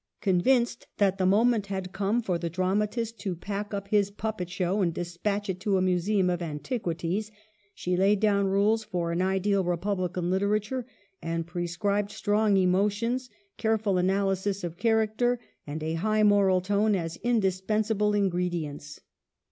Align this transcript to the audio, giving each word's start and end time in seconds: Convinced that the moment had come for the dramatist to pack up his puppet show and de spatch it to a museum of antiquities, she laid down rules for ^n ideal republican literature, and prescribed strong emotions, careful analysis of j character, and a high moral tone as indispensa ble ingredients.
Convinced 0.19 0.87
that 0.97 1.19
the 1.19 1.27
moment 1.27 1.67
had 1.67 1.91
come 1.91 2.23
for 2.23 2.39
the 2.39 2.49
dramatist 2.49 3.19
to 3.19 3.35
pack 3.35 3.71
up 3.71 3.89
his 3.89 4.09
puppet 4.09 4.49
show 4.49 4.81
and 4.81 4.95
de 4.95 5.01
spatch 5.03 5.47
it 5.47 5.59
to 5.59 5.77
a 5.77 5.81
museum 5.83 6.27
of 6.27 6.41
antiquities, 6.41 7.31
she 7.75 7.95
laid 7.95 8.19
down 8.19 8.47
rules 8.47 8.83
for 8.83 9.13
^n 9.13 9.21
ideal 9.21 9.63
republican 9.63 10.31
literature, 10.31 10.87
and 11.21 11.45
prescribed 11.45 12.09
strong 12.09 12.57
emotions, 12.57 13.29
careful 13.57 13.99
analysis 13.99 14.63
of 14.63 14.75
j 14.75 14.81
character, 14.81 15.39
and 15.67 15.83
a 15.83 15.93
high 15.93 16.23
moral 16.23 16.61
tone 16.61 16.95
as 16.95 17.19
indispensa 17.19 17.95
ble 17.95 18.15
ingredients. 18.15 19.01